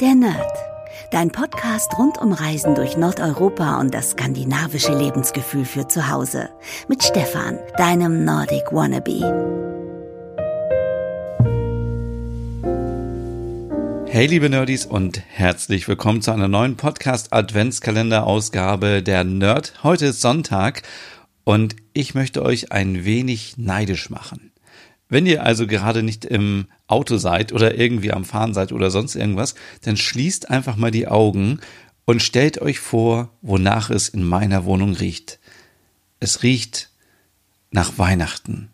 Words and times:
Der 0.00 0.14
Nerd. 0.14 0.52
Dein 1.10 1.32
Podcast 1.32 1.98
rund 1.98 2.18
um 2.18 2.32
Reisen 2.32 2.76
durch 2.76 2.96
Nordeuropa 2.96 3.80
und 3.80 3.92
das 3.92 4.10
skandinavische 4.10 4.96
Lebensgefühl 4.96 5.64
für 5.64 5.88
zu 5.88 6.08
Hause. 6.08 6.50
Mit 6.86 7.02
Stefan, 7.02 7.58
deinem 7.76 8.24
Nordic 8.24 8.70
Wannabe. 8.70 9.18
Hey 14.06 14.26
liebe 14.26 14.48
Nerdies 14.48 14.86
und 14.86 15.20
herzlich 15.30 15.88
willkommen 15.88 16.22
zu 16.22 16.30
einer 16.30 16.46
neuen 16.46 16.76
Podcast 16.76 17.32
Adventskalender 17.32 18.24
Ausgabe 18.24 19.02
der 19.02 19.24
Nerd. 19.24 19.82
Heute 19.82 20.06
ist 20.06 20.20
Sonntag 20.20 20.82
und 21.42 21.74
ich 21.92 22.14
möchte 22.14 22.44
euch 22.44 22.70
ein 22.70 23.04
wenig 23.04 23.58
neidisch 23.58 24.10
machen. 24.10 24.52
Wenn 25.08 25.26
ihr 25.26 25.42
also 25.42 25.66
gerade 25.66 26.04
nicht 26.04 26.24
im 26.24 26.68
Auto 26.88 27.18
seid 27.18 27.52
oder 27.52 27.76
irgendwie 27.76 28.12
am 28.12 28.24
Fahren 28.24 28.54
seid 28.54 28.72
oder 28.72 28.90
sonst 28.90 29.14
irgendwas, 29.14 29.54
dann 29.82 29.96
schließt 29.96 30.50
einfach 30.50 30.76
mal 30.76 30.90
die 30.90 31.06
Augen 31.06 31.60
und 32.04 32.22
stellt 32.22 32.60
euch 32.60 32.80
vor, 32.80 33.30
wonach 33.42 33.90
es 33.90 34.08
in 34.08 34.24
meiner 34.24 34.64
Wohnung 34.64 34.94
riecht. 34.94 35.38
Es 36.20 36.42
riecht 36.42 36.90
nach 37.70 37.98
Weihnachten. 37.98 38.70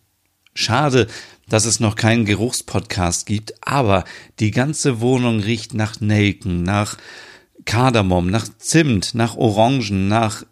Schade, 0.54 1.08
dass 1.48 1.64
es 1.64 1.80
noch 1.80 1.96
keinen 1.96 2.24
Geruchspodcast 2.24 3.26
gibt, 3.26 3.54
aber 3.66 4.04
die 4.38 4.52
ganze 4.52 5.00
Wohnung 5.00 5.40
riecht 5.40 5.74
nach 5.74 6.00
Nelken, 6.00 6.62
nach 6.62 6.96
Kardamom, 7.64 8.30
nach 8.30 8.46
Zimt, 8.58 9.14
nach 9.14 9.36
Orangen, 9.36 10.06
nach 10.06 10.44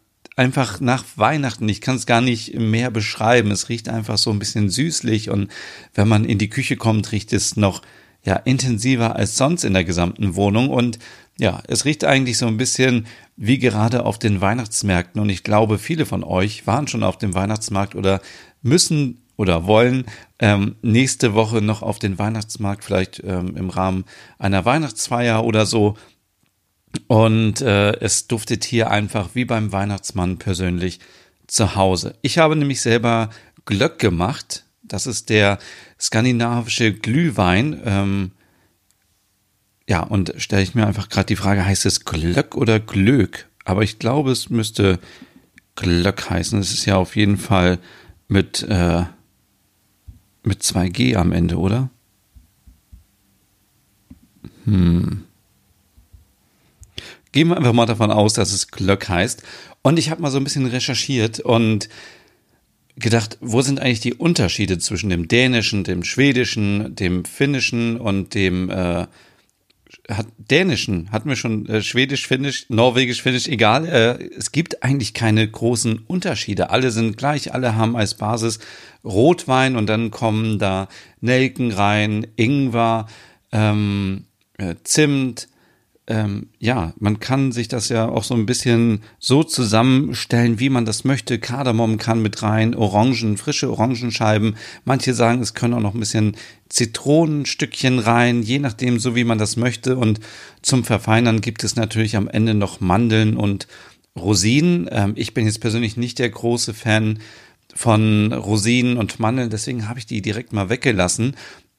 einfach 0.43 0.81
nach 0.81 1.05
Weihnachten. 1.15 1.69
Ich 1.69 1.81
kann 1.81 1.95
es 1.95 2.05
gar 2.05 2.21
nicht 2.21 2.59
mehr 2.59 2.91
beschreiben. 2.91 3.53
Es 3.53 3.69
riecht 3.69 3.89
einfach 3.89 4.19
so 4.19 4.31
ein 4.31 4.41
bisschen 4.41 4.71
süßlich 4.71 5.31
und 5.31 5.53
wenn 5.95 6.09
man 6.09 6.25
in 6.25 6.39
die 6.39 6.51
Küche 6.51 6.77
kommt, 6.77 7.13
riecht 7.13 7.33
es 7.33 7.57
noch 7.57 7.81
ja 8.25 8.37
intensiver 8.37 9.15
als 9.15 9.37
sonst 9.37 9.65
in 9.65 9.73
der 9.73 9.85
gesamten 9.85 10.35
Wohnung 10.35 10.69
und 10.69 10.99
ja, 11.39 11.63
es 11.69 11.85
riecht 11.85 12.05
eigentlich 12.05 12.39
so 12.39 12.47
ein 12.47 12.57
bisschen 12.57 13.07
wie 13.37 13.59
gerade 13.59 14.05
auf 14.05 14.19
den 14.19 14.41
Weihnachtsmärkten 14.41 15.21
und 15.21 15.29
ich 15.29 15.45
glaube, 15.45 15.79
viele 15.79 16.07
von 16.07 16.25
euch 16.25 16.67
waren 16.67 16.89
schon 16.89 17.05
auf 17.05 17.19
dem 17.19 17.35
Weihnachtsmarkt 17.35 17.95
oder 17.95 18.21
müssen 18.63 19.23
oder 19.37 19.67
wollen 19.67 20.05
ähm, 20.41 20.77
nächste 20.83 21.35
Woche 21.35 21.63
noch 21.63 21.83
auf 21.83 21.99
den 22.01 22.19
Weihnachtsmarkt, 22.19 22.85
vielleicht 22.85 23.23
ähm, 23.25 23.57
im 23.57 23.71
Rahmen 23.71 24.05
einer 24.39 24.65
Weihnachtsfeier 24.65 25.45
oder 25.45 25.67
so. 25.67 25.97
Und 27.07 27.61
äh, 27.61 27.93
es 28.01 28.27
duftet 28.27 28.65
hier 28.65 28.91
einfach 28.91 29.31
wie 29.35 29.45
beim 29.45 29.73
Weihnachtsmann 29.73 30.39
persönlich 30.39 31.01
zu 31.47 31.75
Hause. 31.75 32.17
Ich 32.23 32.39
habe 32.39 32.57
nämlich 32.57 32.81
selber 32.81 33.31
Glöck 33.65 33.99
gemacht. 33.99 34.65
Das 34.83 35.07
ist 35.07 35.31
der 35.31 35.59
skandinavische 35.99 36.93
Glühwein. 36.93 37.81
Ähm, 37.85 38.31
ja, 39.89 40.03
und 40.03 40.35
stelle 40.37 40.63
ich 40.63 40.75
mir 40.75 40.87
einfach 40.87 41.09
gerade 41.09 41.27
die 41.27 41.37
Frage, 41.37 41.65
heißt 41.65 41.87
es 41.87 42.05
Glöck 42.05 42.57
oder 42.57 42.81
Glöck? 42.81 43.49
Aber 43.65 43.83
ich 43.83 43.99
glaube, 43.99 44.31
es 44.31 44.51
müsste 44.51 44.99
Glöck 45.77 46.29
heißen. 46.31 46.59
Es 46.59 46.73
ist 46.73 46.85
ja 46.87 46.97
auf 46.97 47.17
jeden 47.17 47.39
Fall 47.39 47.79
mit, 48.29 48.63
äh, 48.69 49.05
mit 50.43 50.63
2G 50.63 51.17
am 51.17 51.33
Ende, 51.33 51.59
oder? 51.59 51.91
Hm. 54.65 55.25
Gehen 57.33 57.49
wir 57.49 57.57
einfach 57.57 57.73
mal 57.73 57.87
davon 57.87 58.11
aus, 58.11 58.35
dass 58.35 58.53
es 58.53 58.69
Glöck 58.69 59.09
heißt. 59.09 59.43
Und 59.83 59.99
ich 59.99 60.11
habe 60.11 60.23
mal 60.23 60.31
so 60.31 60.39
ein 60.39 60.45
bisschen 60.45 60.67
recherchiert 60.67 61.41
und 61.41 61.89
gedacht, 62.97 63.39
wo 63.41 63.63
sind 63.63 63.81
eigentlich 63.81 64.01
die 64.01 64.15
Unterschiede 64.15 64.79
zwischen 64.79 65.11
dem 65.11 65.29
Dänischen, 65.29 65.85
dem 65.85 66.05
Schwedischen, 66.05 66.95
dem 66.95 67.25
Finnischen 67.25 67.99
und 67.99 68.35
dem 68.35 68.71
äh, 68.71 69.07
hat, 70.09 70.27
Dänischen? 70.37 71.11
Hatten 71.11 71.29
wir 71.29 71.37
schon 71.37 71.67
äh, 71.67 71.83
Schwedisch, 71.83 72.27
Finnisch, 72.27 72.67
Norwegisch, 72.69 73.23
Finnisch, 73.23 73.49
egal. 73.49 73.87
Äh, 73.87 74.29
es 74.37 74.53
gibt 74.53 74.83
eigentlich 74.83 75.15
keine 75.15 75.49
großen 75.49 76.01
Unterschiede. 76.07 76.71
Alle 76.71 76.91
sind 76.91 77.17
gleich, 77.17 77.55
alle 77.55 77.77
haben 77.77 77.97
als 77.97 78.15
Basis 78.15 78.59
Rotwein 79.05 79.77
und 79.77 79.87
dann 79.87 80.11
kommen 80.11 80.59
da 80.59 80.89
Nelken 81.21 81.73
rein, 81.73 82.27
Ingwer, 82.37 83.07
ähm, 83.53 84.25
äh, 84.59 84.75
Zimt, 84.85 85.49
ähm, 86.09 86.49
ja, 86.59 86.95
man 86.99 87.21
kann 87.21 87.53
sich 87.53 87.69
das 87.69 87.89
ja 87.89 88.09
auch 88.09 88.25
so 88.25 88.35
ein 88.35 88.45
bisschen 88.45 89.03
so 89.21 89.45
zusammenstellen, 89.45 90.59
wie 90.59 90.69
man 90.69 90.85
das 90.85 91.05
möchte. 91.05 91.39
Kardamom 91.39 91.97
kann 91.97 92.21
mit 92.21 92.43
rein, 92.43 92.75
Orangen, 92.75 93.37
frische 93.37 93.71
Orangenscheiben. 93.71 94.57
Manche 94.85 95.15
sagen, 95.15 95.41
es 95.41 95.55
können 95.55 95.75
auch 95.75 95.81
noch 95.81 95.95
ein 95.95 96.01
bisschen 96.01 96.37
Zitronenstückchen 96.69 98.01
rein, 98.01 98.43
je 98.43 98.59
nachdem, 98.59 98.99
so 98.99 99.15
wie 99.15 99.25
man 99.25 99.39
das 99.39 99.57
möchte. 99.57 99.97
Und 99.97 100.19
zum 100.61 100.83
Verfeinern 100.83 101.41
gibt 101.41 101.63
es 101.63 101.77
natürlich 101.77 102.17
am 102.17 102.29
Ende 102.29 102.55
noch 102.55 102.81
Mandeln 102.81 103.37
und 103.37 103.69
Rosinen. 104.19 104.89
Ähm, 104.91 105.13
ich 105.15 105.35
bin 105.35 105.47
jetzt 105.47 105.61
persönlich 105.61 105.97
nicht 105.97 106.19
der 106.19 106.31
große 106.31 106.75
Fan 106.75 107.21
von 107.75 108.33
Rosinen 108.33 108.97
und 108.97 109.19
Mandeln, 109.19 109.51
deswegen 109.51 109.89
habe 109.89 109.99
ich 109.99 110.07
die 110.07 110.21
direkt 110.21 110.53
mal 110.53 110.69
weggelassen. 110.69 111.37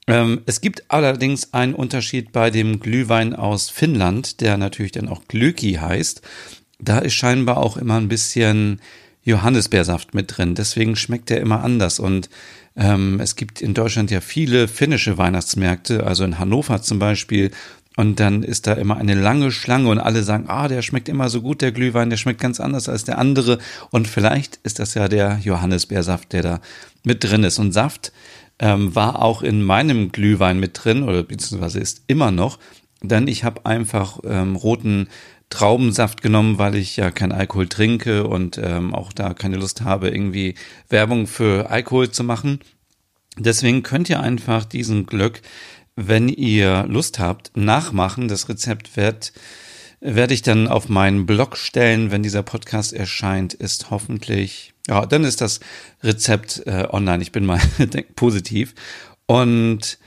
Ähm, 0.08 0.42
es 0.46 0.62
gibt 0.62 0.84
allerdings 0.90 1.54
einen 1.54 1.74
Unterschied 1.74 2.32
bei 2.32 2.50
dem 2.50 2.80
Glühwein 2.80 3.36
aus 3.36 3.70
Finnland, 3.70 4.42
der 4.42 4.58
natürlich 4.58 4.92
dann 4.92 5.08
auch 5.08 5.22
Glöki 5.28 5.74
heißt. 5.74 6.22
Da 6.80 7.00
ist 7.00 7.14
scheinbar 7.14 7.58
auch 7.58 7.78
immer 7.78 7.98
ein 7.98 8.10
bisschen 8.10 8.82
Johannisbeersaft 9.24 10.14
mit 10.14 10.38
drin. 10.38 10.56
Deswegen 10.56 10.96
schmeckt 10.96 11.30
der 11.30 11.40
immer 11.40 11.64
anders. 11.64 12.00
Und 12.00 12.30
ähm, 12.76 13.20
es 13.22 13.36
gibt 13.36 13.62
in 13.62 13.74
Deutschland 13.74 14.12
ja 14.12 14.20
viele 14.20 14.68
finnische 14.68 15.18
Weihnachtsmärkte, 15.18 16.06
also 16.06 16.26
in 16.26 16.40
Hannover 16.40 16.82
zum 16.82 17.00
Beispiel. 17.00 17.52
Und 17.96 18.20
dann 18.20 18.42
ist 18.44 18.66
da 18.66 18.74
immer 18.74 18.98
eine 18.98 19.14
lange 19.14 19.52
Schlange 19.52 19.88
und 19.90 20.00
alle 20.00 20.24
sagen, 20.24 20.46
ah, 20.48 20.68
der 20.68 20.82
schmeckt 20.82 21.08
immer 21.10 21.30
so 21.30 21.42
gut, 21.42 21.62
der 21.62 21.72
Glühwein, 21.72 22.10
der 22.10 22.18
schmeckt 22.18 22.42
ganz 22.42 22.60
anders 22.60 22.90
als 22.90 23.04
der 23.04 23.20
andere. 23.20 23.60
Und 23.92 24.08
vielleicht 24.08 24.60
ist 24.64 24.80
das 24.80 24.96
ja 24.96 25.08
der 25.08 25.40
Johannisbeersaft, 25.44 26.34
der 26.34 26.42
da 26.42 26.62
mit 27.04 27.24
drin 27.24 27.44
ist. 27.44 27.60
Und 27.60 27.72
Saft 27.72 28.12
ähm, 28.64 28.96
war 28.96 29.22
auch 29.22 29.44
in 29.44 29.62
meinem 29.62 30.14
Glühwein 30.14 30.58
mit 30.58 30.80
drin 30.82 31.04
oder 31.04 31.24
beziehungsweise 31.24 31.82
ist 31.82 32.04
immer 32.08 32.32
noch, 32.32 32.60
denn 33.02 33.28
ich 33.28 33.44
habe 33.44 33.66
einfach 33.66 34.20
ähm, 34.24 34.56
roten 34.56 35.10
Traubensaft 35.50 36.22
genommen, 36.22 36.58
weil 36.60 36.76
ich 36.76 36.96
ja 36.96 37.12
kein 37.12 37.34
Alkohol 37.34 37.68
trinke 37.68 38.26
und 38.26 38.58
ähm, 38.58 38.96
auch 38.96 39.12
da 39.12 39.34
keine 39.34 39.58
Lust 39.58 39.82
habe, 39.82 40.10
irgendwie 40.10 40.56
Werbung 40.88 41.28
für 41.28 41.70
Alkohol 41.70 42.10
zu 42.10 42.24
machen. 42.24 42.60
Deswegen 43.38 43.84
könnt 43.84 44.10
ihr 44.10 44.22
einfach 44.22 44.64
diesen 44.64 45.08
Glück, 45.08 45.42
wenn 45.98 46.30
ihr 46.30 46.86
Lust 46.88 47.20
habt, 47.20 47.52
nachmachen. 47.58 48.30
Das 48.30 48.48
Rezept 48.48 48.96
wird 48.96 49.34
werde 50.00 50.34
ich 50.34 50.42
dann 50.42 50.68
auf 50.68 50.90
meinen 50.90 51.26
Blog 51.26 51.56
stellen, 51.58 52.12
wenn 52.12 52.24
dieser 52.24 52.44
Podcast 52.44 52.92
erscheint, 52.92 53.54
ist 53.54 53.90
hoffentlich, 53.90 54.73
ja, 54.88 55.06
dann 55.06 55.24
ist 55.24 55.42
das 55.42 55.60
Rezept 56.04 56.64
äh, 56.66 56.88
online. 56.90 57.24
Ich 57.24 57.32
bin 57.32 57.46
mal 57.46 57.62
positiv. 58.16 58.74
Und 59.26 59.98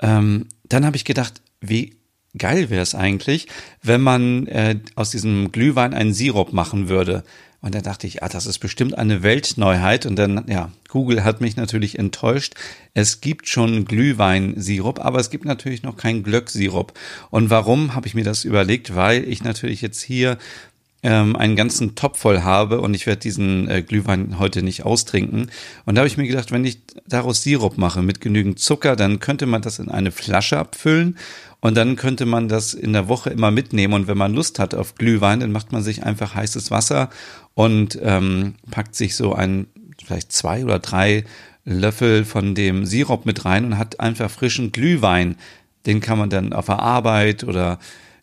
ähm, 0.00 0.46
dann 0.64 0.86
habe 0.86 0.96
ich 0.96 1.04
gedacht, 1.04 1.42
wie 1.60 1.96
geil 2.36 2.70
wäre 2.70 2.82
es 2.82 2.94
eigentlich, 2.94 3.48
wenn 3.82 4.00
man 4.00 4.46
äh, 4.46 4.78
aus 4.94 5.10
diesem 5.10 5.52
Glühwein 5.52 5.94
einen 5.94 6.14
Sirup 6.14 6.52
machen 6.52 6.88
würde. 6.88 7.24
Und 7.60 7.74
da 7.74 7.80
dachte 7.80 8.06
ich, 8.06 8.22
ah, 8.22 8.28
das 8.28 8.44
ist 8.44 8.58
bestimmt 8.58 8.98
eine 8.98 9.22
Weltneuheit. 9.22 10.04
Und 10.04 10.16
dann, 10.16 10.44
ja, 10.48 10.70
Google 10.88 11.24
hat 11.24 11.40
mich 11.40 11.56
natürlich 11.56 11.98
enttäuscht. 11.98 12.54
Es 12.92 13.22
gibt 13.22 13.48
schon 13.48 13.86
Glühweinsirup, 13.86 15.02
aber 15.02 15.18
es 15.18 15.30
gibt 15.30 15.46
natürlich 15.46 15.82
noch 15.82 15.96
keinen 15.96 16.22
Glöcksirup. 16.22 16.92
Und 17.30 17.48
warum 17.48 17.94
habe 17.94 18.06
ich 18.06 18.14
mir 18.14 18.24
das 18.24 18.44
überlegt? 18.44 18.94
Weil 18.94 19.26
ich 19.26 19.44
natürlich 19.44 19.80
jetzt 19.80 20.02
hier 20.02 20.36
ähm, 21.04 21.36
einen 21.36 21.54
ganzen 21.54 21.94
Topf 21.94 22.18
voll 22.18 22.40
habe 22.40 22.80
und 22.80 22.94
ich 22.94 23.06
werde 23.06 23.20
diesen 23.20 23.68
äh, 23.68 23.82
Glühwein 23.82 24.38
heute 24.38 24.62
nicht 24.62 24.84
austrinken. 24.84 25.50
Und 25.84 25.94
da 25.94 26.00
habe 26.00 26.08
ich 26.08 26.16
mir 26.16 26.26
gedacht, 26.26 26.50
wenn 26.50 26.64
ich 26.64 26.78
daraus 27.06 27.42
Sirup 27.42 27.76
mache 27.76 28.00
mit 28.00 28.22
genügend 28.22 28.58
Zucker, 28.58 28.96
dann 28.96 29.20
könnte 29.20 29.44
man 29.44 29.60
das 29.60 29.78
in 29.78 29.90
eine 29.90 30.10
Flasche 30.10 30.58
abfüllen 30.58 31.18
und 31.60 31.76
dann 31.76 31.96
könnte 31.96 32.24
man 32.24 32.48
das 32.48 32.72
in 32.72 32.94
der 32.94 33.06
Woche 33.06 33.28
immer 33.28 33.50
mitnehmen. 33.50 33.92
Und 33.92 34.06
wenn 34.08 34.16
man 34.16 34.32
Lust 34.32 34.58
hat 34.58 34.74
auf 34.74 34.94
Glühwein, 34.94 35.40
dann 35.40 35.52
macht 35.52 35.72
man 35.72 35.82
sich 35.82 36.02
einfach 36.02 36.34
heißes 36.34 36.70
Wasser 36.70 37.10
und 37.52 37.98
ähm, 38.02 38.54
packt 38.70 38.94
sich 38.94 39.14
so 39.14 39.34
ein, 39.34 39.66
vielleicht 40.02 40.32
zwei 40.32 40.64
oder 40.64 40.78
drei 40.78 41.24
Löffel 41.66 42.24
von 42.24 42.54
dem 42.54 42.86
Sirup 42.86 43.26
mit 43.26 43.44
rein 43.44 43.66
und 43.66 43.78
hat 43.78 44.00
einfach 44.00 44.30
frischen 44.30 44.72
Glühwein. 44.72 45.36
Den 45.84 46.00
kann 46.00 46.18
man 46.18 46.30
dann 46.30 46.54
auf 46.54 46.66
der 46.66 46.78
Arbeit 46.78 47.44
oder 47.44 47.78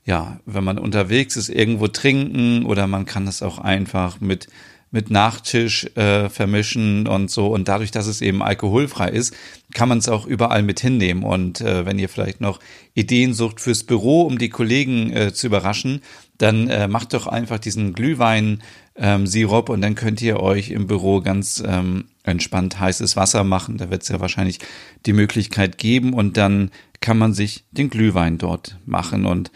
ja, 0.06 0.40
wenn 0.46 0.64
man 0.64 0.80
unterwegs 0.80 1.36
ist, 1.36 1.50
irgendwo 1.50 1.88
trinken 1.88 2.66
oder 2.66 2.88
man 2.88 3.06
kann 3.06 3.26
das 3.26 3.44
auch 3.44 3.60
einfach 3.60 4.20
mit 4.20 4.48
mit 4.92 5.10
Nachtisch 5.10 5.86
äh, 5.96 6.30
vermischen 6.30 7.08
und 7.08 7.32
so. 7.32 7.48
Und 7.48 7.70
dadurch, 7.70 7.92
dass 7.92 8.08
es 8.08 8.22
eben 8.22 8.44
alkoholfrei 8.44 9.10
ist, 9.10 9.34
kann 9.74 9.88
man 9.88 10.00
es 10.00 10.10
auch 10.10 10.26
überall 10.26 10.64
mit 10.64 10.82
hinnehmen. 10.82 11.24
Und 11.24 11.62
äh, 11.62 11.86
wenn 11.86 11.98
ihr 11.98 12.10
vielleicht 12.10 12.42
noch 12.42 12.60
Ideen 12.94 13.34
sucht 13.34 13.62
fürs 13.62 13.84
Büro, 13.86 14.24
um 14.24 14.38
die 14.38 14.50
Kollegen 14.50 15.12
äh, 15.14 15.34
zu 15.34 15.48
überraschen, 15.48 16.02
dann 16.38 16.68
äh, 16.68 16.90
macht 16.90 17.14
doch 17.14 17.26
einfach 17.26 17.58
diesen 17.58 17.94
Glühwein 17.94 18.62
ähm, 18.96 19.24
und 19.24 19.82
dann 19.82 19.96
könnt 19.96 20.22
ihr 20.22 20.42
euch 20.42 20.72
im 20.72 20.88
Büro 20.88 21.22
ganz 21.22 21.64
ähm, 21.66 22.06
entspannt 22.24 22.80
heißes 22.80 23.16
Wasser 23.16 23.46
machen. 23.46 23.78
Da 23.78 23.90
wird 23.90 24.04
es 24.04 24.10
ja 24.10 24.20
wahrscheinlich 24.20 24.60
die 25.06 25.14
Möglichkeit 25.14 25.78
geben 25.78 26.14
und 26.14 26.36
dann 26.36 26.70
kann 27.00 27.18
man 27.18 27.34
sich 27.34 27.64
den 27.72 27.90
Glühwein 27.90 28.38
dort 28.38 28.78
machen 28.86 29.26
und 29.26 29.52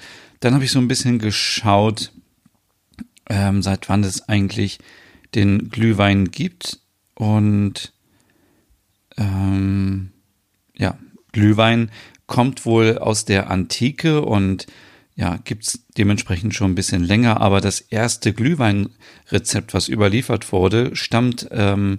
dann 0.45 0.53
habe 0.53 0.63
ich 0.63 0.71
so 0.71 0.77
ein 0.77 0.87
bisschen 0.87 1.17
geschaut, 1.17 2.11
ähm, 3.27 3.63
seit 3.63 3.89
wann 3.89 4.03
es 4.03 4.29
eigentlich 4.29 4.77
den 5.33 5.69
Glühwein 5.69 6.29
gibt. 6.29 6.81
Und 7.15 7.93
ähm, 9.17 10.11
ja, 10.77 10.99
Glühwein 11.31 11.89
kommt 12.27 12.63
wohl 12.63 12.99
aus 12.99 13.25
der 13.25 13.49
Antike 13.49 14.21
und 14.21 14.67
ja, 15.15 15.39
gibt's 15.43 15.79
dementsprechend 15.97 16.53
schon 16.53 16.73
ein 16.73 16.75
bisschen 16.75 17.03
länger, 17.03 17.41
aber 17.41 17.59
das 17.59 17.79
erste 17.79 18.31
Glühweinrezept, 18.31 19.73
was 19.73 19.87
überliefert 19.87 20.51
wurde, 20.51 20.95
stammt 20.95 21.47
ähm, 21.49 21.97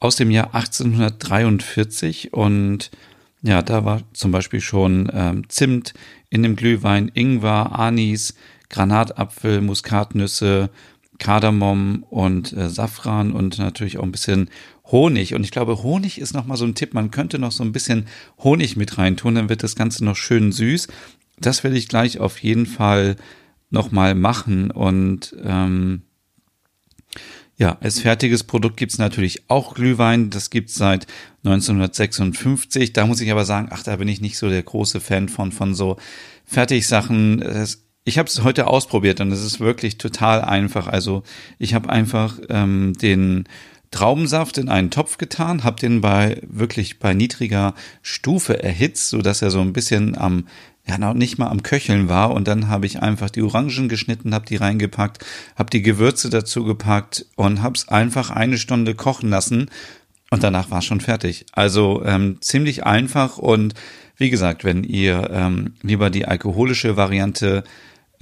aus 0.00 0.16
dem 0.16 0.32
Jahr 0.32 0.52
1843 0.52 2.32
und 2.32 2.90
ja, 3.42 3.62
da 3.62 3.84
war 3.84 4.02
zum 4.12 4.30
Beispiel 4.30 4.60
schon 4.60 5.10
ähm, 5.12 5.48
Zimt 5.48 5.94
in 6.30 6.42
dem 6.42 6.56
Glühwein, 6.56 7.10
Ingwer, 7.12 7.78
Anis, 7.78 8.34
Granatapfel, 8.68 9.60
Muskatnüsse, 9.60 10.70
Kardamom 11.18 12.04
und 12.08 12.52
äh, 12.52 12.68
Safran 12.68 13.32
und 13.32 13.58
natürlich 13.58 13.98
auch 13.98 14.02
ein 14.02 14.12
bisschen 14.12 14.48
Honig. 14.86 15.34
Und 15.34 15.44
ich 15.44 15.50
glaube, 15.50 15.82
Honig 15.82 16.20
ist 16.20 16.34
nochmal 16.34 16.56
so 16.56 16.64
ein 16.64 16.74
Tipp. 16.74 16.94
Man 16.94 17.10
könnte 17.10 17.38
noch 17.38 17.52
so 17.52 17.64
ein 17.64 17.72
bisschen 17.72 18.06
Honig 18.38 18.76
mit 18.76 18.98
reintun, 18.98 19.34
dann 19.34 19.48
wird 19.48 19.62
das 19.62 19.76
Ganze 19.76 20.04
noch 20.04 20.16
schön 20.16 20.52
süß. 20.52 20.88
Das 21.38 21.64
werde 21.64 21.76
ich 21.76 21.88
gleich 21.88 22.20
auf 22.20 22.38
jeden 22.42 22.66
Fall 22.66 23.16
nochmal 23.70 24.14
machen. 24.14 24.70
Und 24.70 25.34
ähm, 25.44 26.02
ja, 27.56 27.76
als 27.80 28.00
fertiges 28.00 28.44
Produkt 28.44 28.76
gibt's 28.76 28.98
natürlich 28.98 29.44
auch 29.48 29.74
Glühwein. 29.74 30.30
Das 30.30 30.50
gibt's 30.50 30.74
seit 30.74 31.06
1956. 31.44 32.92
Da 32.92 33.06
muss 33.06 33.20
ich 33.20 33.30
aber 33.30 33.44
sagen, 33.44 33.68
ach, 33.70 33.82
da 33.82 33.96
bin 33.96 34.08
ich 34.08 34.20
nicht 34.20 34.38
so 34.38 34.48
der 34.48 34.62
große 34.62 35.00
Fan 35.00 35.28
von, 35.28 35.52
von 35.52 35.74
so 35.74 35.96
Fertigsachen. 36.44 37.44
Ich 38.04 38.18
habe 38.18 38.28
es 38.28 38.42
heute 38.42 38.66
ausprobiert 38.66 39.20
und 39.20 39.30
es 39.30 39.44
ist 39.44 39.60
wirklich 39.60 39.98
total 39.98 40.40
einfach. 40.40 40.86
Also 40.88 41.22
ich 41.58 41.74
habe 41.74 41.90
einfach 41.90 42.38
ähm, 42.48 42.94
den 43.00 43.44
Traubensaft 43.92 44.58
in 44.58 44.68
einen 44.68 44.90
Topf 44.90 45.18
getan, 45.18 45.62
habe 45.62 45.78
den 45.78 46.00
bei 46.00 46.42
wirklich 46.42 46.98
bei 46.98 47.14
niedriger 47.14 47.74
Stufe 48.02 48.60
erhitzt, 48.60 49.10
so 49.10 49.22
dass 49.22 49.42
er 49.42 49.50
so 49.52 49.60
ein 49.60 49.72
bisschen 49.72 50.18
am 50.18 50.46
ja 50.86 50.98
noch 50.98 51.14
nicht 51.14 51.38
mal 51.38 51.48
am 51.48 51.62
Köcheln 51.62 52.08
war. 52.08 52.32
Und 52.32 52.48
dann 52.48 52.68
habe 52.68 52.86
ich 52.86 53.02
einfach 53.02 53.30
die 53.30 53.42
Orangen 53.42 53.88
geschnitten, 53.88 54.34
habe 54.34 54.46
die 54.46 54.56
reingepackt, 54.56 55.24
habe 55.56 55.70
die 55.70 55.82
Gewürze 55.82 56.28
dazu 56.28 56.64
gepackt 56.64 57.26
und 57.36 57.62
habe 57.62 57.74
es 57.76 57.88
einfach 57.88 58.30
eine 58.30 58.58
Stunde 58.58 58.94
kochen 58.94 59.30
lassen. 59.30 59.70
Und 60.30 60.42
danach 60.42 60.70
war 60.70 60.82
schon 60.82 61.00
fertig. 61.00 61.46
Also 61.52 62.02
ähm, 62.04 62.38
ziemlich 62.40 62.84
einfach. 62.84 63.38
Und 63.38 63.74
wie 64.16 64.30
gesagt, 64.30 64.64
wenn 64.64 64.82
ihr 64.82 65.30
ähm, 65.32 65.74
lieber 65.82 66.10
die 66.10 66.26
alkoholische 66.26 66.96
Variante 66.96 67.64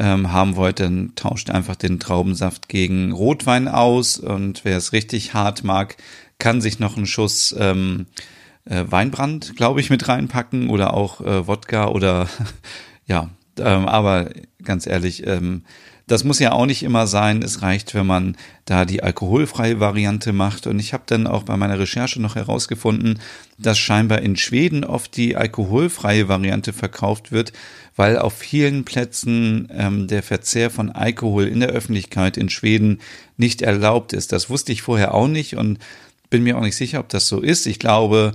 ähm, 0.00 0.32
haben 0.32 0.56
wollt, 0.56 0.80
dann 0.80 1.12
tauscht 1.14 1.50
einfach 1.50 1.76
den 1.76 2.00
Traubensaft 2.00 2.68
gegen 2.68 3.12
Rotwein 3.12 3.68
aus. 3.68 4.18
Und 4.18 4.64
wer 4.64 4.78
es 4.78 4.92
richtig 4.92 5.34
hart 5.34 5.62
mag, 5.62 5.96
kann 6.38 6.62
sich 6.62 6.80
noch 6.80 6.96
einen 6.96 7.06
Schuss 7.06 7.54
ähm, 7.58 8.06
äh, 8.64 8.84
Weinbrand, 8.88 9.56
glaube 9.56 9.80
ich, 9.80 9.90
mit 9.90 10.08
reinpacken 10.08 10.70
oder 10.70 10.94
auch 10.94 11.20
äh, 11.20 11.46
Wodka 11.46 11.88
oder 11.88 12.28
ja, 13.06 13.28
ähm, 13.58 13.86
aber 13.86 14.30
ganz 14.64 14.86
ehrlich, 14.86 15.26
ähm, 15.26 15.64
das 16.10 16.24
muss 16.24 16.40
ja 16.40 16.50
auch 16.50 16.66
nicht 16.66 16.82
immer 16.82 17.06
sein. 17.06 17.40
Es 17.40 17.62
reicht, 17.62 17.94
wenn 17.94 18.06
man 18.06 18.36
da 18.64 18.84
die 18.84 19.00
alkoholfreie 19.00 19.78
Variante 19.78 20.32
macht. 20.32 20.66
Und 20.66 20.80
ich 20.80 20.92
habe 20.92 21.04
dann 21.06 21.28
auch 21.28 21.44
bei 21.44 21.56
meiner 21.56 21.78
Recherche 21.78 22.20
noch 22.20 22.34
herausgefunden, 22.34 23.20
dass 23.58 23.78
scheinbar 23.78 24.20
in 24.20 24.34
Schweden 24.34 24.82
oft 24.82 25.16
die 25.16 25.36
alkoholfreie 25.36 26.26
Variante 26.26 26.72
verkauft 26.72 27.30
wird, 27.30 27.52
weil 27.94 28.18
auf 28.18 28.32
vielen 28.32 28.84
Plätzen 28.84 29.68
ähm, 29.72 30.08
der 30.08 30.24
Verzehr 30.24 30.70
von 30.70 30.90
Alkohol 30.90 31.46
in 31.46 31.60
der 31.60 31.68
Öffentlichkeit 31.68 32.36
in 32.36 32.48
Schweden 32.48 32.98
nicht 33.36 33.62
erlaubt 33.62 34.12
ist. 34.12 34.32
Das 34.32 34.50
wusste 34.50 34.72
ich 34.72 34.82
vorher 34.82 35.14
auch 35.14 35.28
nicht 35.28 35.54
und 35.56 35.78
bin 36.28 36.42
mir 36.42 36.58
auch 36.58 36.62
nicht 36.62 36.76
sicher, 36.76 36.98
ob 36.98 37.08
das 37.08 37.28
so 37.28 37.40
ist. 37.40 37.66
Ich 37.66 37.78
glaube, 37.78 38.32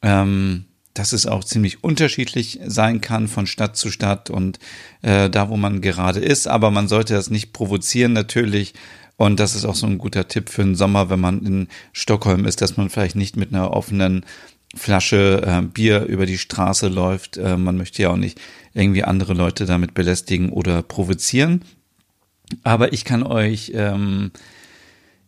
ähm, 0.00 0.64
dass 1.00 1.14
es 1.14 1.24
auch 1.24 1.44
ziemlich 1.44 1.82
unterschiedlich 1.82 2.60
sein 2.66 3.00
kann 3.00 3.26
von 3.26 3.46
Stadt 3.46 3.74
zu 3.74 3.90
Stadt 3.90 4.28
und 4.28 4.58
äh, 5.00 5.30
da, 5.30 5.48
wo 5.48 5.56
man 5.56 5.80
gerade 5.80 6.20
ist. 6.20 6.46
Aber 6.46 6.70
man 6.70 6.88
sollte 6.88 7.14
das 7.14 7.30
nicht 7.30 7.54
provozieren 7.54 8.12
natürlich. 8.12 8.74
Und 9.16 9.40
das 9.40 9.54
ist 9.54 9.64
auch 9.64 9.74
so 9.74 9.86
ein 9.86 9.96
guter 9.96 10.28
Tipp 10.28 10.50
für 10.50 10.62
den 10.62 10.74
Sommer, 10.74 11.08
wenn 11.08 11.18
man 11.18 11.46
in 11.46 11.68
Stockholm 11.94 12.44
ist, 12.44 12.60
dass 12.60 12.76
man 12.76 12.90
vielleicht 12.90 13.16
nicht 13.16 13.34
mit 13.34 13.48
einer 13.48 13.70
offenen 13.70 14.26
Flasche 14.74 15.42
äh, 15.42 15.62
Bier 15.62 16.04
über 16.04 16.26
die 16.26 16.36
Straße 16.36 16.88
läuft. 16.88 17.38
Äh, 17.38 17.56
man 17.56 17.78
möchte 17.78 18.02
ja 18.02 18.10
auch 18.10 18.18
nicht 18.18 18.38
irgendwie 18.74 19.04
andere 19.04 19.32
Leute 19.32 19.64
damit 19.64 19.94
belästigen 19.94 20.50
oder 20.50 20.82
provozieren. 20.82 21.62
Aber 22.62 22.92
ich 22.92 23.06
kann 23.06 23.22
euch 23.22 23.72
ähm, 23.74 24.32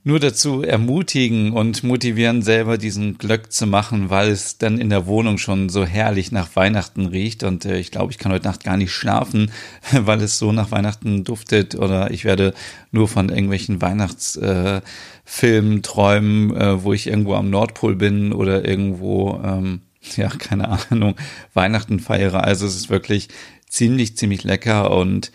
nur 0.05 0.19
dazu 0.19 0.63
ermutigen 0.63 1.53
und 1.53 1.85
motivieren, 1.85 2.43
selber 2.43 2.77
diesen 2.77 3.19
Glöck 3.19 3.53
zu 3.53 3.69
machen, 3.69 4.11
weil 4.11 4.31
es 4.31 4.59
dann 4.59 4.79
in 4.79 4.91
der 4.91 5.07
Wohnung 5.07 5.39
schon 5.39 5.69
so 5.69 5.85
herrlich 5.85 6.33
nach 6.33 6.57
Weihnachten 6.57 7.07
riecht. 7.07 7.45
Und 7.45 7.65
äh, 7.65 7.79
ich 7.79 7.93
glaube, 7.93 8.11
ich 8.11 8.19
kann 8.19 8.33
heute 8.33 8.49
Nacht 8.49 8.65
gar 8.65 8.77
nicht 8.77 8.93
schlafen, 8.93 9.53
weil 9.93 10.21
es 10.21 10.39
so 10.39 10.51
nach 10.51 10.73
Weihnachten 10.73 11.23
duftet. 11.23 11.77
Oder 11.77 12.11
ich 12.11 12.25
werde 12.25 12.53
nur 12.91 13.07
von 13.07 13.29
irgendwelchen 13.29 13.81
Weihnachtsfilmen 13.81 15.79
äh, 15.79 15.83
träumen, 15.83 16.57
äh, 16.57 16.83
wo 16.83 16.93
ich 16.93 17.07
irgendwo 17.07 17.35
am 17.35 17.51
Nordpol 17.51 17.95
bin 17.95 18.33
oder 18.33 18.67
irgendwo, 18.69 19.41
ähm, 19.45 19.83
ja, 20.17 20.31
keine 20.31 20.69
Ahnung, 20.91 21.15
Weihnachten 21.55 22.01
feiere. 22.01 22.43
Also 22.43 22.67
es 22.67 22.75
ist 22.75 22.91
wirklich 22.91 23.29
ziemlich, 23.69 24.17
ziemlich 24.17 24.43
lecker 24.43 24.91
und 24.91 25.31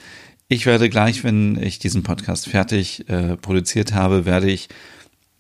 ich 0.50 0.66
werde 0.66 0.90
gleich, 0.90 1.24
wenn 1.24 1.62
ich 1.62 1.80
diesen 1.80 2.04
Podcast 2.04 2.48
fertig 2.48 3.08
äh, 3.10 3.36
produziert 3.38 3.94
habe, 3.94 4.26
werde 4.26 4.50
ich, 4.50 4.70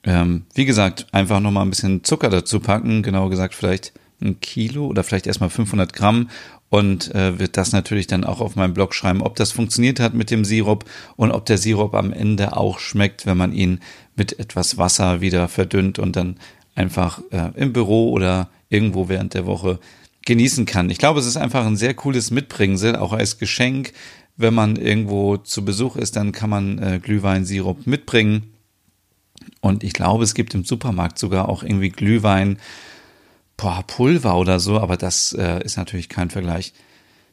ähm, 0.04 0.45
wie 0.54 0.65
gesagt, 0.65 1.07
einfach 1.12 1.39
nochmal 1.39 1.65
ein 1.65 1.69
bisschen 1.69 2.04
Zucker 2.04 2.30
dazu 2.30 2.59
packen. 2.59 3.04
Genauer 3.04 3.30
gesagt, 3.30 3.56
vielleicht 3.56 3.94
ein 4.21 4.39
Kilo 4.42 4.88
oder 4.88 5.04
vielleicht 5.04 5.27
erstmal 5.27 5.50
500 5.50 5.94
Gramm 5.94 6.30
und 6.69 7.13
äh, 7.15 7.39
wird 7.39 7.56
das 7.56 7.71
natürlich 7.71 8.07
dann 8.07 8.24
auch 8.24 8.42
auf 8.42 8.56
meinem 8.56 8.74
Blog 8.74 8.94
schreiben, 8.94 9.21
ob 9.21 9.36
das 9.36 9.51
funktioniert 9.51 10.00
hat 10.00 10.13
mit 10.13 10.31
dem 10.31 10.44
Sirup 10.44 10.86
und 11.15 11.31
ob 11.31 11.45
der 11.45 11.57
Sirup 11.57 11.94
am 11.94 12.12
Ende 12.12 12.57
auch 12.57 12.80
schmeckt, 12.80 13.25
wenn 13.25 13.38
man 13.38 13.54
ihn 13.54 13.80
mit 14.15 14.39
etwas 14.39 14.77
Wasser 14.77 15.21
wieder 15.21 15.48
verdünnt 15.48 16.00
und 16.00 16.15
dann 16.15 16.38
einfach 16.75 17.21
äh, 17.31 17.51
im 17.56 17.74
Büro 17.74 18.12
oder 18.12 18.50
irgendwo 18.69 19.07
während 19.07 19.33
der 19.33 19.45
Woche 19.45 19.80
genießen 20.25 20.65
kann. 20.65 20.89
Ich 20.89 20.98
glaube, 20.98 21.21
es 21.21 21.25
ist 21.25 21.38
einfach 21.38 21.65
ein 21.65 21.77
sehr 21.77 21.94
cooles 21.94 22.31
Mitbringsel, 22.31 22.98
auch 22.98 23.13
als 23.13 23.38
Geschenk 23.38 23.94
wenn 24.38 24.54
man 24.54 24.76
irgendwo 24.76 25.38
zu 25.38 25.66
Besuch 25.66 25.95
ist, 25.95 26.16
dann 26.16 26.31
kann 26.31 26.50
man 26.50 26.78
äh, 26.80 27.00
Glühweinsirup 27.02 27.88
mitbringen. 27.88 28.54
Und 29.61 29.83
ich 29.83 29.94
glaube, 29.94 30.23
es 30.23 30.35
gibt 30.35 30.54
im 30.54 30.64
Supermarkt 30.64 31.18
sogar 31.19 31.50
auch 31.50 31.64
irgendwie 31.64 31.90
Glühwein, 31.90 32.59
boah, 33.57 33.83
Pulver 33.85 34.38
oder 34.38 34.59
so, 34.59 34.80
aber 34.80 34.97
das 34.97 35.33
äh, 35.33 35.64
ist 35.64 35.78
natürlich 35.78 36.09
kein 36.09 36.30
Vergleich 36.30 36.73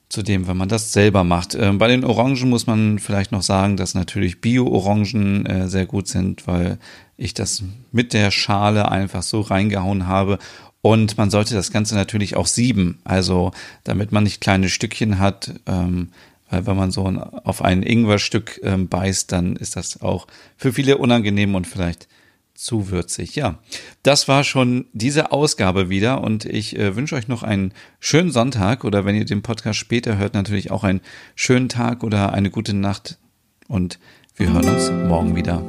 zu 0.08 0.22
dem, 0.22 0.46
wenn 0.46 0.56
man 0.56 0.68
das 0.68 0.92
selber 0.92 1.24
macht. 1.24 1.54
Ähm, 1.54 1.78
bei 1.78 1.88
den 1.88 2.04
Orangen 2.04 2.48
muss 2.48 2.66
man 2.66 2.98
vielleicht 2.98 3.32
noch 3.32 3.42
sagen, 3.42 3.76
dass 3.76 3.94
natürlich 3.94 4.40
Bio-Orangen 4.40 5.46
äh, 5.46 5.68
sehr 5.68 5.86
gut 5.86 6.08
sind, 6.08 6.46
weil 6.46 6.78
ich 7.16 7.34
das 7.34 7.62
mit 7.92 8.12
der 8.12 8.30
Schale 8.30 8.90
einfach 8.90 9.22
so 9.22 9.40
reingehauen 9.40 10.06
habe. 10.06 10.38
Und 10.82 11.16
man 11.16 11.30
sollte 11.30 11.54
das 11.54 11.70
Ganze 11.70 11.94
natürlich 11.94 12.36
auch 12.36 12.46
sieben, 12.46 12.98
also 13.04 13.52
damit 13.84 14.12
man 14.12 14.24
nicht 14.24 14.40
kleine 14.40 14.68
Stückchen 14.68 15.18
hat. 15.18 15.54
Ähm, 15.66 16.10
weil 16.50 16.66
wenn 16.66 16.76
man 16.76 16.90
so 16.90 17.04
auf 17.04 17.62
ein 17.62 17.82
Ingwerstück 17.82 18.60
ähm, 18.62 18.88
beißt, 18.88 19.32
dann 19.32 19.56
ist 19.56 19.76
das 19.76 20.02
auch 20.02 20.26
für 20.56 20.72
viele 20.72 20.98
unangenehm 20.98 21.54
und 21.54 21.66
vielleicht 21.66 22.08
zu 22.54 22.90
würzig. 22.90 23.34
Ja, 23.34 23.58
das 24.02 24.28
war 24.28 24.44
schon 24.44 24.86
diese 24.92 25.32
Ausgabe 25.32 25.90
wieder 25.90 26.22
und 26.22 26.44
ich 26.44 26.78
äh, 26.78 26.96
wünsche 26.96 27.16
euch 27.16 27.28
noch 27.28 27.42
einen 27.42 27.72
schönen 27.98 28.30
Sonntag 28.30 28.84
oder 28.84 29.04
wenn 29.04 29.16
ihr 29.16 29.24
den 29.24 29.42
Podcast 29.42 29.78
später 29.78 30.16
hört, 30.18 30.34
natürlich 30.34 30.70
auch 30.70 30.84
einen 30.84 31.00
schönen 31.34 31.68
Tag 31.68 32.04
oder 32.04 32.32
eine 32.32 32.50
gute 32.50 32.74
Nacht 32.74 33.18
und 33.66 33.98
wir 34.36 34.52
hören 34.52 34.68
uns 34.68 34.90
morgen 34.90 35.36
wieder. 35.36 35.62